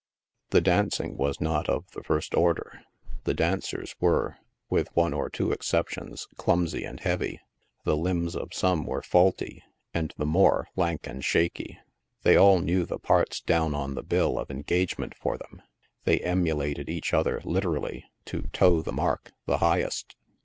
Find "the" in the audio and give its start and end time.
0.49-0.61, 1.91-2.01, 3.25-3.35, 7.85-7.97, 10.17-10.25, 12.83-12.97, 13.93-14.01, 18.81-18.91, 19.45-19.59